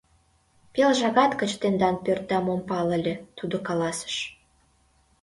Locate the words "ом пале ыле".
2.53-3.13